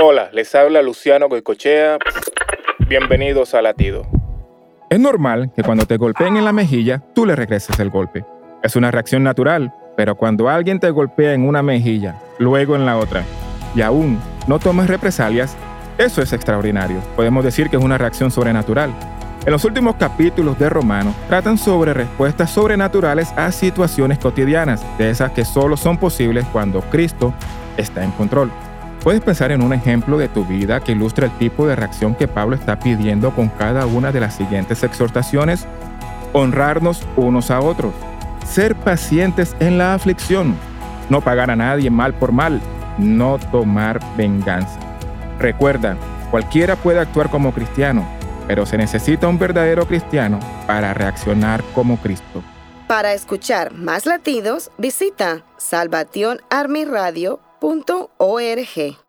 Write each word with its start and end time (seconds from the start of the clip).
Hola, 0.00 0.30
les 0.32 0.54
habla 0.54 0.80
Luciano 0.80 1.28
Goicochea. 1.28 1.98
Bienvenidos 2.86 3.52
a 3.54 3.62
Latido. 3.62 4.06
Es 4.90 5.00
normal 5.00 5.50
que 5.56 5.64
cuando 5.64 5.86
te 5.86 5.96
golpeen 5.96 6.36
en 6.36 6.44
la 6.44 6.52
mejilla, 6.52 7.02
tú 7.16 7.26
le 7.26 7.34
regreses 7.34 7.80
el 7.80 7.90
golpe. 7.90 8.24
Es 8.62 8.76
una 8.76 8.92
reacción 8.92 9.24
natural, 9.24 9.74
pero 9.96 10.14
cuando 10.14 10.48
alguien 10.48 10.78
te 10.78 10.90
golpea 10.90 11.34
en 11.34 11.48
una 11.48 11.64
mejilla, 11.64 12.14
luego 12.38 12.76
en 12.76 12.86
la 12.86 12.96
otra, 12.96 13.24
y 13.74 13.80
aún 13.80 14.20
no 14.46 14.60
tomas 14.60 14.86
represalias, 14.86 15.56
eso 15.98 16.22
es 16.22 16.32
extraordinario. 16.32 17.00
Podemos 17.16 17.42
decir 17.42 17.68
que 17.68 17.76
es 17.76 17.82
una 17.82 17.98
reacción 17.98 18.30
sobrenatural. 18.30 18.92
En 19.46 19.50
los 19.50 19.64
últimos 19.64 19.96
capítulos 19.96 20.56
de 20.60 20.70
Romano 20.70 21.12
tratan 21.26 21.58
sobre 21.58 21.92
respuestas 21.92 22.52
sobrenaturales 22.52 23.32
a 23.32 23.50
situaciones 23.50 24.20
cotidianas, 24.20 24.80
de 24.96 25.10
esas 25.10 25.32
que 25.32 25.44
solo 25.44 25.76
son 25.76 25.98
posibles 25.98 26.46
cuando 26.52 26.82
Cristo 26.82 27.34
está 27.76 28.04
en 28.04 28.12
control. 28.12 28.52
Puedes 29.08 29.22
pensar 29.22 29.52
en 29.52 29.62
un 29.62 29.72
ejemplo 29.72 30.18
de 30.18 30.28
tu 30.28 30.44
vida 30.44 30.80
que 30.80 30.92
ilustra 30.92 31.24
el 31.24 31.32
tipo 31.38 31.66
de 31.66 31.74
reacción 31.74 32.14
que 32.14 32.28
Pablo 32.28 32.54
está 32.54 32.78
pidiendo 32.78 33.34
con 33.34 33.48
cada 33.48 33.86
una 33.86 34.12
de 34.12 34.20
las 34.20 34.34
siguientes 34.34 34.82
exhortaciones. 34.82 35.66
Honrarnos 36.34 37.06
unos 37.16 37.50
a 37.50 37.60
otros. 37.60 37.94
Ser 38.46 38.76
pacientes 38.76 39.56
en 39.60 39.78
la 39.78 39.94
aflicción. 39.94 40.54
No 41.08 41.22
pagar 41.22 41.50
a 41.50 41.56
nadie 41.56 41.88
mal 41.88 42.12
por 42.12 42.32
mal. 42.32 42.60
No 42.98 43.38
tomar 43.50 43.98
venganza. 44.18 44.78
Recuerda, 45.38 45.96
cualquiera 46.30 46.76
puede 46.76 47.00
actuar 47.00 47.30
como 47.30 47.54
cristiano, 47.54 48.06
pero 48.46 48.66
se 48.66 48.76
necesita 48.76 49.26
un 49.26 49.38
verdadero 49.38 49.86
cristiano 49.86 50.38
para 50.66 50.92
reaccionar 50.92 51.64
como 51.74 51.96
Cristo. 51.96 52.42
Para 52.86 53.14
escuchar 53.14 53.72
más 53.72 54.04
latidos, 54.04 54.70
visita 54.76 55.44
salvationarmyradio.org. 57.60 59.07